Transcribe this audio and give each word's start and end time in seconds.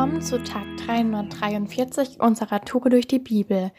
Willkommen 0.00 0.22
zu 0.22 0.42
Tag 0.42 0.64
343 0.86 2.20
unserer 2.20 2.62
Tour 2.62 2.88
durch 2.88 3.06
die 3.06 3.18
Bibel. 3.18 3.70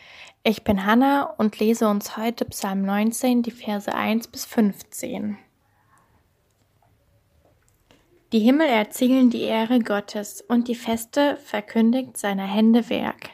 Ich 0.44 0.64
bin 0.64 0.86
Hanna 0.86 1.24
und 1.24 1.58
lese 1.58 1.88
uns 1.88 2.16
heute 2.16 2.46
Psalm 2.46 2.84
19, 2.84 3.42
die 3.42 3.50
Verse 3.50 3.92
1 3.92 4.28
bis 4.28 4.46
15. 4.46 5.40
Die 8.32 8.40
Himmel 8.40 8.68
erzählen 8.68 9.32
die 9.32 9.42
Ehre 9.42 9.80
Gottes 9.80 10.42
und 10.48 10.68
die 10.68 10.76
Feste 10.76 11.38
verkündigt 11.38 12.16
seiner 12.18 12.46
Hände 12.46 12.88
Werk. 12.92 13.32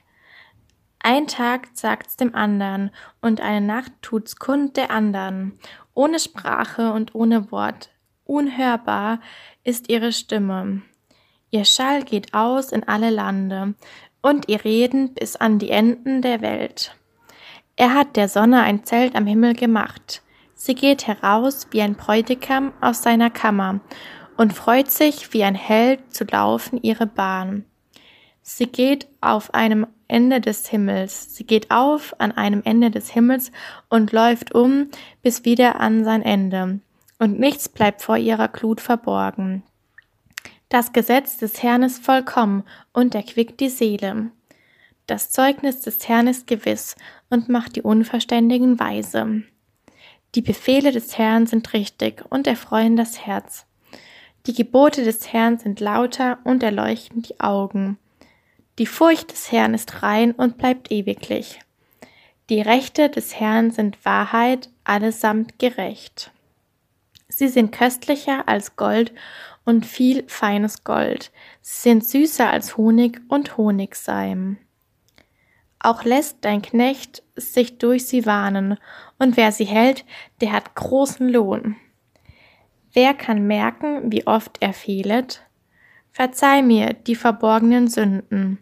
Ein 1.00 1.28
Tag 1.28 1.68
sagt's 1.74 2.16
dem 2.16 2.34
andern 2.34 2.92
und 3.20 3.42
eine 3.42 3.68
Nacht 3.68 3.92
tut's 4.02 4.38
kund 4.38 4.78
der 4.78 4.92
andern, 4.92 5.60
ohne 5.94 6.20
Sprache 6.20 6.94
und 6.94 7.14
ohne 7.16 7.52
Wort. 7.52 7.90
Unhörbar 8.24 9.20
ist 9.66 9.90
ihre 9.90 10.14
Stimme. 10.14 10.84
Ihr 11.50 11.66
Schall 11.66 12.04
geht 12.04 12.34
aus 12.34 12.72
in 12.72 12.84
alle 12.84 13.10
Lande 13.10 13.74
und 14.22 14.50
ihr 14.50 14.64
Reden 14.66 15.14
bis 15.14 15.36
an 15.36 15.60
die 15.60 15.70
Enden 15.70 16.22
der 16.22 16.42
Welt. 16.42 16.96
Er 17.78 17.94
hat 17.94 18.16
der 18.16 18.28
Sonne 18.28 18.62
ein 18.64 18.84
Zelt 18.84 19.16
am 19.16 19.28
Himmel 19.28 19.54
gemacht. 19.54 20.24
Sie 20.56 20.76
geht 20.76 21.08
heraus 21.08 21.68
wie 21.72 21.82
ein 21.82 21.96
Bräutigam 21.96 22.74
aus 22.82 23.04
seiner 23.04 23.30
Kammer 23.30 23.80
und 24.36 24.54
freut 24.54 24.92
sich 24.92 25.32
wie 25.34 25.44
ein 25.44 25.56
Held 25.56 26.14
zu 26.14 26.26
laufen 26.26 26.80
ihre 26.82 27.06
Bahn. 27.06 27.66
Sie 28.42 28.68
geht 28.68 29.08
auf 29.22 29.54
einem 29.54 29.88
Ende 30.08 30.42
des 30.42 30.68
Himmels. 30.68 31.36
Sie 31.36 31.46
geht 31.46 31.70
auf 31.70 32.16
an 32.20 32.32
einem 32.32 32.62
Ende 32.64 32.92
des 32.92 33.10
Himmels 33.10 33.52
und 33.90 34.12
läuft 34.12 34.56
um 34.56 34.90
bis 35.22 35.46
wieder 35.46 35.80
an 35.80 36.04
sein 36.04 36.22
Ende. 36.22 36.80
Und 37.20 37.40
nichts 37.40 37.70
bleibt 37.70 38.02
vor 38.02 38.18
ihrer 38.18 38.48
Glut 38.48 38.80
verborgen. 38.80 39.64
Das 40.70 40.92
Gesetz 40.92 41.38
des 41.38 41.64
Herrn 41.64 41.84
ist 41.84 42.04
vollkommen 42.04 42.64
und 42.92 43.16
erquickt 43.16 43.60
die 43.60 43.70
Seele. 43.70 44.32
Das 45.06 45.32
Zeugnis 45.32 45.80
des 45.80 46.08
Herrn 46.10 46.28
ist 46.28 46.48
gewiss 46.48 46.98
und 47.30 47.48
macht 47.48 47.78
die 47.78 47.82
Unverständigen 47.82 48.78
weise. 48.78 49.44
Die 50.36 50.42
Befehle 50.42 50.92
des 50.92 51.18
Herrn 51.18 51.48
sind 51.48 51.72
richtig 51.72 52.24
und 52.30 52.48
erfreuen 52.48 52.98
das 52.98 53.26
Herz. 53.26 53.66
Die 54.46 54.54
Gebote 54.54 55.06
des 55.06 55.32
Herrn 55.32 55.58
sind 55.58 55.80
lauter 55.80 56.40
und 56.44 56.64
erleuchten 56.64 57.22
die 57.22 57.40
Augen. 57.40 57.98
Die 58.78 58.86
Furcht 58.86 59.32
des 59.32 59.52
Herrn 59.52 59.74
ist 59.74 60.04
rein 60.04 60.34
und 60.34 60.58
bleibt 60.58 60.92
ewiglich. 60.92 61.60
Die 62.50 62.62
Rechte 62.62 63.10
des 63.10 63.40
Herrn 63.40 63.72
sind 63.72 64.04
Wahrheit, 64.06 64.70
allesamt 64.84 65.60
gerecht. 65.60 66.32
Sie 67.30 67.48
sind 67.48 67.72
köstlicher 67.72 68.48
als 68.48 68.76
Gold 68.76 69.14
und 69.66 69.86
viel 69.86 70.24
feines 70.28 70.84
Gold. 70.84 71.32
Sie 71.62 71.90
sind 71.90 72.06
süßer 72.06 72.50
als 72.50 72.78
Honig 72.78 73.22
und 73.28 73.58
Honigseim. 73.58 74.58
Auch 75.80 76.04
lässt 76.04 76.38
dein 76.42 76.62
Knecht 76.62 77.24
sich 77.36 77.78
durch 77.78 78.06
sie 78.06 78.26
warnen, 78.26 78.78
und 79.20 79.38
wer 79.38 79.52
sie 79.52 79.66
hält, 79.66 80.06
der 80.42 80.54
hat 80.54 80.76
großen 80.76 81.30
Lohn. 81.30 81.76
Wer 82.94 83.14
kann 83.14 83.46
merken, 83.46 84.12
wie 84.12 84.26
oft 84.26 84.58
er 84.60 84.74
fehlet? 84.74 85.44
Verzeih 86.12 86.64
mir 86.64 86.94
die 86.94 87.16
verborgenen 87.16 87.88
Sünden. 87.88 88.58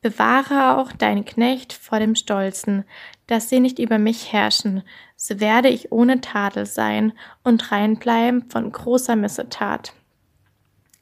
Bewahre 0.00 0.76
auch 0.78 0.92
dein 0.92 1.24
Knecht 1.24 1.72
vor 1.72 1.98
dem 1.98 2.14
Stolzen, 2.14 2.84
dass 3.26 3.48
sie 3.48 3.60
nicht 3.60 3.78
über 3.78 3.98
mich 3.98 4.32
herrschen, 4.32 4.82
so 5.16 5.40
werde 5.40 5.68
ich 5.68 5.90
ohne 5.90 6.20
Tadel 6.20 6.66
sein 6.66 7.12
und 7.42 7.72
rein 7.72 7.98
bleiben 7.98 8.48
von 8.48 8.70
großer 8.70 9.16
Missetat. 9.16 9.92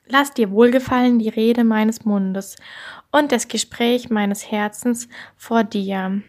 Lass 0.08 0.33
dir 0.33 0.50
wohlgefallen 0.50 1.19
die 1.19 1.28
Rede 1.28 1.64
meines 1.64 2.05
Mundes 2.05 2.56
und 3.11 3.33
das 3.33 3.48
Gespräch 3.48 4.08
meines 4.08 4.50
Herzens 4.50 5.08
vor 5.37 5.65
dir. 5.65 6.22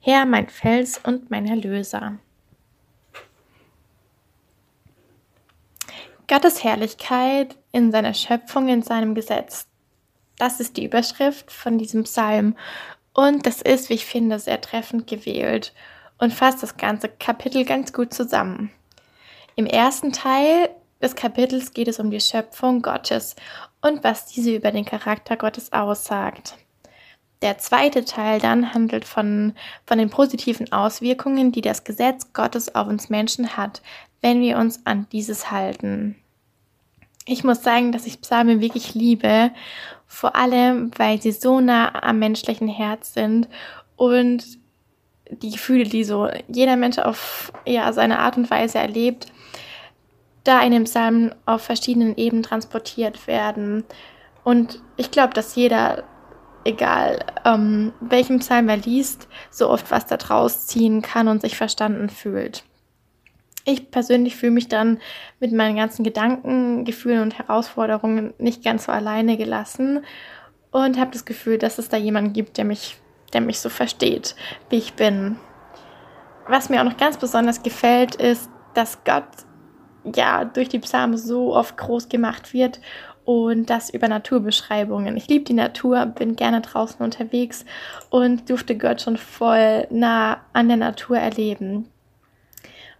Herr, 0.00 0.26
mein 0.26 0.48
Fels 0.48 0.98
und 0.98 1.30
mein 1.30 1.46
Erlöser. 1.46 2.18
Gottes 6.26 6.64
Herrlichkeit 6.64 7.56
in 7.72 7.92
seiner 7.92 8.14
Schöpfung, 8.14 8.68
in 8.68 8.82
seinem 8.82 9.14
Gesetz. 9.14 9.68
Das 10.42 10.58
ist 10.58 10.76
die 10.76 10.86
Überschrift 10.86 11.52
von 11.52 11.78
diesem 11.78 12.02
Psalm. 12.02 12.56
Und 13.14 13.46
das 13.46 13.62
ist, 13.62 13.88
wie 13.88 13.94
ich 13.94 14.06
finde, 14.06 14.40
sehr 14.40 14.60
treffend 14.60 15.06
gewählt 15.06 15.72
und 16.18 16.34
fasst 16.34 16.64
das 16.64 16.76
ganze 16.76 17.08
Kapitel 17.08 17.64
ganz 17.64 17.92
gut 17.92 18.12
zusammen. 18.12 18.72
Im 19.54 19.66
ersten 19.66 20.10
Teil 20.10 20.70
des 21.00 21.14
Kapitels 21.14 21.74
geht 21.74 21.86
es 21.86 22.00
um 22.00 22.10
die 22.10 22.18
Schöpfung 22.18 22.82
Gottes 22.82 23.36
und 23.82 24.02
was 24.02 24.26
diese 24.26 24.52
über 24.52 24.72
den 24.72 24.84
Charakter 24.84 25.36
Gottes 25.36 25.72
aussagt. 25.72 26.56
Der 27.40 27.58
zweite 27.58 28.04
Teil 28.04 28.40
dann 28.40 28.74
handelt 28.74 29.04
von, 29.04 29.54
von 29.86 29.98
den 29.98 30.10
positiven 30.10 30.72
Auswirkungen, 30.72 31.52
die 31.52 31.60
das 31.60 31.84
Gesetz 31.84 32.32
Gottes 32.32 32.74
auf 32.74 32.88
uns 32.88 33.10
Menschen 33.10 33.56
hat, 33.56 33.80
wenn 34.22 34.40
wir 34.40 34.58
uns 34.58 34.84
an 34.86 35.06
dieses 35.12 35.52
halten. 35.52 36.16
Ich 37.24 37.44
muss 37.44 37.62
sagen, 37.62 37.92
dass 37.92 38.06
ich 38.06 38.20
Psalmen 38.20 38.60
wirklich 38.60 38.94
liebe, 38.94 39.50
vor 40.06 40.34
allem 40.34 40.90
weil 40.96 41.22
sie 41.22 41.32
so 41.32 41.60
nah 41.60 42.02
am 42.02 42.18
menschlichen 42.18 42.68
Herz 42.68 43.14
sind 43.14 43.48
und 43.96 44.44
die 45.30 45.50
Gefühle, 45.50 45.84
die 45.84 46.04
so 46.04 46.28
jeder 46.48 46.76
Mensch 46.76 46.98
auf 46.98 47.52
ja, 47.64 47.92
seine 47.92 48.18
Art 48.18 48.36
und 48.36 48.50
Weise 48.50 48.78
erlebt, 48.78 49.32
da 50.44 50.60
in 50.62 50.72
dem 50.72 50.84
Psalm 50.84 51.32
auf 51.46 51.62
verschiedenen 51.62 52.16
Ebenen 52.16 52.42
transportiert 52.42 53.26
werden. 53.26 53.84
Und 54.44 54.82
ich 54.96 55.10
glaube, 55.10 55.34
dass 55.34 55.54
jeder, 55.54 56.04
egal 56.64 57.24
ähm, 57.44 57.92
welchen 58.00 58.40
Psalm 58.40 58.68
er 58.68 58.76
liest, 58.76 59.28
so 59.50 59.70
oft 59.70 59.90
was 59.90 60.06
da 60.06 60.16
draus 60.16 60.66
ziehen 60.66 61.00
kann 61.00 61.28
und 61.28 61.40
sich 61.40 61.56
verstanden 61.56 62.08
fühlt. 62.08 62.64
Ich 63.64 63.90
persönlich 63.90 64.36
fühle 64.36 64.52
mich 64.52 64.68
dann 64.68 64.98
mit 65.38 65.52
meinen 65.52 65.76
ganzen 65.76 66.02
Gedanken, 66.02 66.84
Gefühlen 66.84 67.22
und 67.22 67.38
Herausforderungen 67.38 68.34
nicht 68.38 68.64
ganz 68.64 68.84
so 68.84 68.92
alleine 68.92 69.36
gelassen 69.36 70.04
und 70.72 70.98
habe 70.98 71.12
das 71.12 71.24
Gefühl, 71.24 71.58
dass 71.58 71.78
es 71.78 71.88
da 71.88 71.96
jemanden 71.96 72.32
gibt, 72.32 72.58
der 72.58 72.64
mich, 72.64 72.96
der 73.32 73.40
mich 73.40 73.60
so 73.60 73.68
versteht, 73.68 74.34
wie 74.70 74.78
ich 74.78 74.94
bin. 74.94 75.36
Was 76.48 76.68
mir 76.68 76.80
auch 76.80 76.84
noch 76.84 76.96
ganz 76.96 77.18
besonders 77.18 77.62
gefällt, 77.62 78.16
ist, 78.16 78.50
dass 78.74 79.04
Gott 79.04 79.24
ja 80.14 80.44
durch 80.44 80.68
die 80.68 80.80
Psalmen 80.80 81.16
so 81.16 81.54
oft 81.54 81.76
groß 81.76 82.08
gemacht 82.08 82.52
wird 82.52 82.80
und 83.24 83.70
das 83.70 83.90
über 83.90 84.08
Naturbeschreibungen. 84.08 85.16
Ich 85.16 85.28
liebe 85.28 85.44
die 85.44 85.52
Natur, 85.52 86.06
bin 86.06 86.34
gerne 86.34 86.60
draußen 86.60 87.04
unterwegs 87.04 87.64
und 88.10 88.50
durfte 88.50 88.76
Gott 88.76 89.00
schon 89.00 89.16
voll 89.16 89.86
nah 89.90 90.40
an 90.52 90.68
der 90.68 90.78
Natur 90.78 91.18
erleben. 91.18 91.88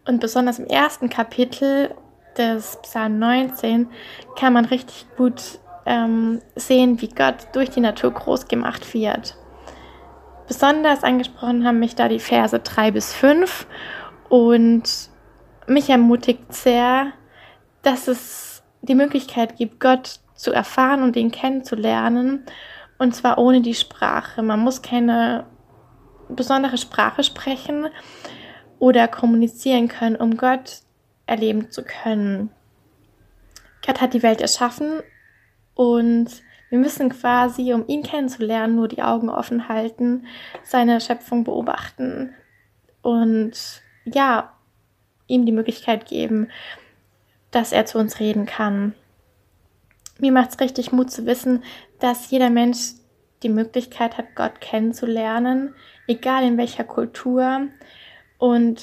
Und 0.04 0.20
besonders 0.20 0.58
im 0.58 0.66
ersten 0.66 1.08
Kapitel 1.08 1.94
des 2.36 2.78
Psalm 2.82 3.18
19 3.18 3.88
kann 4.36 4.52
man 4.52 4.64
richtig 4.64 5.06
gut 5.16 5.60
ähm, 5.86 6.40
sehen, 6.56 7.00
wie 7.00 7.08
Gott 7.08 7.36
durch 7.52 7.70
die 7.70 7.80
Natur 7.80 8.12
groß 8.12 8.48
gemacht 8.48 8.94
wird. 8.94 9.36
Besonders 10.48 11.04
angesprochen 11.04 11.66
haben 11.66 11.78
mich 11.78 11.94
da 11.94 12.08
die 12.08 12.18
Verse 12.18 12.58
3 12.58 12.90
bis 12.90 13.12
5 13.14 13.66
und 14.28 14.82
mich 15.66 15.88
ermutigt 15.88 16.52
sehr, 16.52 17.12
dass 17.82 18.08
es 18.08 18.62
die 18.82 18.94
Möglichkeit 18.94 19.56
gibt, 19.56 19.80
Gott 19.80 20.20
zu 20.34 20.52
erfahren 20.52 21.02
und 21.02 21.16
ihn 21.16 21.30
kennenzulernen. 21.30 22.44
Und 22.98 23.14
zwar 23.14 23.38
ohne 23.38 23.60
die 23.60 23.74
Sprache. 23.74 24.42
Man 24.42 24.60
muss 24.60 24.82
keine 24.82 25.46
besondere 26.28 26.78
Sprache 26.78 27.22
sprechen 27.22 27.86
oder 28.82 29.06
kommunizieren 29.06 29.86
können, 29.86 30.16
um 30.16 30.36
Gott 30.36 30.80
erleben 31.26 31.70
zu 31.70 31.84
können. 31.84 32.50
Gott 33.86 34.00
hat 34.00 34.12
die 34.12 34.24
Welt 34.24 34.40
erschaffen 34.40 35.02
und 35.76 36.26
wir 36.68 36.78
müssen 36.80 37.08
quasi, 37.08 37.72
um 37.74 37.86
ihn 37.86 38.02
kennenzulernen, 38.02 38.74
nur 38.74 38.88
die 38.88 39.02
Augen 39.02 39.30
offen 39.30 39.68
halten, 39.68 40.26
seine 40.64 41.00
Schöpfung 41.00 41.44
beobachten 41.44 42.34
und 43.02 43.52
ja, 44.04 44.52
ihm 45.28 45.46
die 45.46 45.52
Möglichkeit 45.52 46.06
geben, 46.06 46.48
dass 47.52 47.70
er 47.70 47.86
zu 47.86 47.98
uns 47.98 48.18
reden 48.18 48.46
kann. 48.46 48.96
Mir 50.18 50.32
macht 50.32 50.50
es 50.50 50.60
richtig 50.60 50.90
Mut 50.90 51.12
zu 51.12 51.24
wissen, 51.24 51.62
dass 52.00 52.32
jeder 52.32 52.50
Mensch 52.50 52.94
die 53.44 53.48
Möglichkeit 53.48 54.18
hat, 54.18 54.34
Gott 54.34 54.60
kennenzulernen, 54.60 55.72
egal 56.08 56.42
in 56.42 56.58
welcher 56.58 56.82
Kultur 56.82 57.68
und 58.42 58.82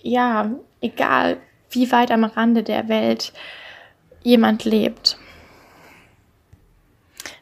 ja, 0.00 0.52
egal 0.80 1.38
wie 1.70 1.90
weit 1.90 2.12
am 2.12 2.22
Rande 2.22 2.62
der 2.62 2.88
Welt 2.88 3.32
jemand 4.22 4.64
lebt. 4.64 5.18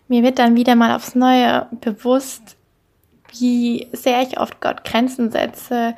Mir 0.09 0.23
wird 0.23 0.39
dann 0.39 0.57
wieder 0.57 0.77
mal 0.77 0.97
aufs 0.97 1.15
Neue 1.15 1.67
bewusst, 1.83 2.57
wie 3.37 3.89
sehr 3.93 4.23
ich 4.23 4.41
oft 4.41 4.63
Gott 4.63 4.85
Grenzen 4.85 5.31
setze 5.31 5.95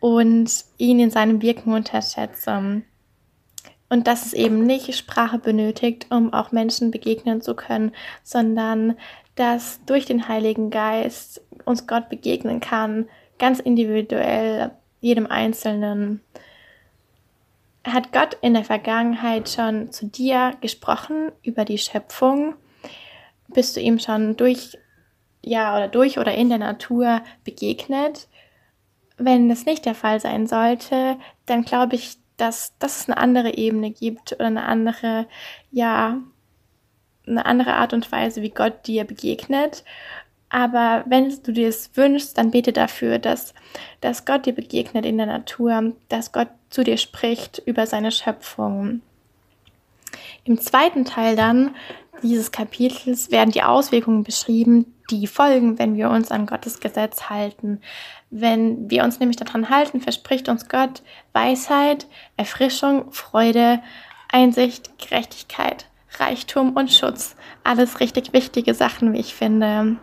und 0.00 0.50
ihn 0.78 0.98
in 0.98 1.10
seinem 1.10 1.42
Wirken 1.42 1.74
unterschätze. 1.74 2.82
und 3.90 4.06
dass 4.06 4.24
es 4.24 4.32
eben 4.32 4.64
nicht 4.64 4.96
Sprache 4.96 5.38
benötigt, 5.38 6.06
um 6.08 6.32
auch 6.32 6.52
Menschen 6.52 6.90
begegnen 6.90 7.42
zu 7.42 7.54
können, 7.54 7.92
sondern 8.22 8.96
dass 9.34 9.84
durch 9.84 10.06
den 10.06 10.26
Heiligen 10.26 10.70
Geist 10.70 11.42
uns 11.66 11.86
Gott 11.86 12.08
begegnen 12.08 12.60
kann, 12.60 13.10
ganz 13.38 13.60
individuell, 13.60 14.72
jedem 15.00 15.26
Einzelnen. 15.26 16.20
Hat 17.84 18.12
Gott 18.12 18.36
in 18.40 18.54
der 18.54 18.64
Vergangenheit 18.64 19.48
schon 19.48 19.92
zu 19.92 20.06
dir 20.06 20.54
gesprochen 20.60 21.30
über 21.42 21.64
die 21.64 21.78
Schöpfung? 21.78 22.54
Bist 23.48 23.76
du 23.76 23.80
ihm 23.80 23.98
schon 23.98 24.36
durch, 24.36 24.76
ja, 25.42 25.76
oder 25.76 25.88
durch 25.88 26.18
oder 26.18 26.34
in 26.34 26.48
der 26.48 26.58
Natur 26.58 27.22
begegnet? 27.44 28.28
Wenn 29.18 29.48
das 29.48 29.64
nicht 29.64 29.86
der 29.86 29.94
Fall 29.94 30.20
sein 30.20 30.46
sollte, 30.46 31.16
dann 31.46 31.62
glaube 31.62 31.94
ich, 31.94 32.16
dass, 32.36 32.76
dass 32.78 33.00
es 33.00 33.08
eine 33.08 33.16
andere 33.16 33.54
Ebene 33.54 33.90
gibt 33.90 34.32
oder 34.32 34.46
eine 34.46 34.66
andere, 34.66 35.26
ja, 35.70 36.18
eine 37.26 37.46
andere 37.46 37.74
Art 37.74 37.92
und 37.92 38.10
Weise, 38.12 38.42
wie 38.42 38.50
Gott 38.50 38.86
dir 38.86 39.04
begegnet. 39.04 39.84
Aber 40.48 41.04
wenn 41.06 41.34
du 41.42 41.52
dir 41.52 41.68
es 41.68 41.90
wünschst, 41.94 42.38
dann 42.38 42.50
bete 42.50 42.72
dafür, 42.72 43.18
dass, 43.18 43.52
dass 44.00 44.24
Gott 44.24 44.46
dir 44.46 44.54
begegnet 44.54 45.04
in 45.04 45.16
der 45.16 45.26
Natur, 45.26 45.92
dass 46.08 46.32
Gott 46.32 46.48
zu 46.70 46.84
dir 46.84 46.96
spricht 46.96 47.62
über 47.66 47.86
seine 47.86 48.12
Schöpfung. 48.12 49.02
Im 50.44 50.60
zweiten 50.60 51.04
Teil 51.04 51.36
dann 51.36 51.74
dieses 52.22 52.50
Kapitels 52.50 53.30
werden 53.30 53.50
die 53.50 53.62
Auswirkungen 53.62 54.24
beschrieben, 54.24 54.94
die 55.10 55.26
folgen, 55.26 55.78
wenn 55.78 55.96
wir 55.96 56.10
uns 56.10 56.30
an 56.30 56.46
Gottes 56.46 56.80
Gesetz 56.80 57.28
halten. 57.28 57.80
Wenn 58.30 58.90
wir 58.90 59.04
uns 59.04 59.20
nämlich 59.20 59.36
daran 59.36 59.68
halten, 59.68 60.00
verspricht 60.00 60.48
uns 60.48 60.68
Gott 60.68 61.02
Weisheit, 61.32 62.06
Erfrischung, 62.36 63.12
Freude, 63.12 63.80
Einsicht, 64.30 64.98
Gerechtigkeit, 64.98 65.86
Reichtum 66.18 66.72
und 66.72 66.92
Schutz. 66.92 67.36
Alles 67.62 68.00
richtig 68.00 68.32
wichtige 68.32 68.74
Sachen, 68.74 69.12
wie 69.12 69.20
ich 69.20 69.34
finde. 69.34 69.98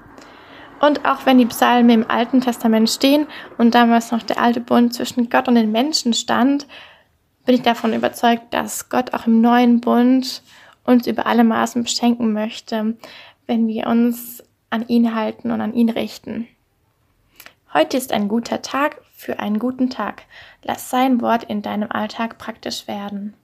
Und 0.83 1.05
auch 1.05 1.25
wenn 1.25 1.37
die 1.37 1.45
Psalmen 1.45 1.89
im 2.01 2.11
Alten 2.11 2.41
Testament 2.41 2.89
stehen 2.89 3.27
und 3.57 3.73
damals 3.73 4.11
noch 4.11 4.21
der 4.21 4.41
alte 4.41 4.59
Bund 4.59 4.93
zwischen 4.93 5.29
Gott 5.29 5.47
und 5.47 5.55
den 5.55 5.71
Menschen 5.71 6.13
stand, 6.13 6.67
bin 7.45 7.55
ich 7.55 7.61
davon 7.61 7.93
überzeugt, 7.93 8.53
dass 8.53 8.89
Gott 8.89 9.13
auch 9.13 9.25
im 9.25 9.39
neuen 9.39 9.79
Bund 9.79 10.43
uns 10.83 11.07
über 11.07 11.25
alle 11.25 11.45
Maßen 11.45 11.83
beschenken 11.83 12.33
möchte, 12.33 12.97
wenn 13.47 13.65
wir 13.69 13.87
uns 13.87 14.43
an 14.71 14.85
ihn 14.89 15.15
halten 15.15 15.51
und 15.51 15.61
an 15.61 15.73
ihn 15.73 15.89
richten. 15.89 16.49
Heute 17.73 17.95
ist 17.95 18.11
ein 18.11 18.27
guter 18.27 18.61
Tag 18.61 18.99
für 19.13 19.39
einen 19.39 19.59
guten 19.59 19.89
Tag. 19.89 20.23
Lass 20.63 20.89
sein 20.89 21.21
Wort 21.21 21.45
in 21.45 21.61
deinem 21.61 21.93
Alltag 21.93 22.37
praktisch 22.37 22.89
werden. 22.89 23.35